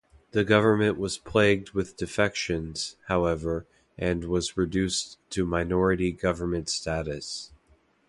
The 0.31 0.43
government 0.43 0.97
was 0.97 1.19
plagued 1.19 1.73
with 1.73 1.95
defections, 1.95 2.95
however, 3.05 3.67
and 3.99 4.23
was 4.23 4.57
reduced 4.57 5.19
to 5.29 5.45
minority 5.45 6.11
government 6.11 6.69
status. 6.69 7.51